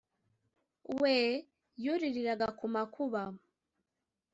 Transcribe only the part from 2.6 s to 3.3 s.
makuba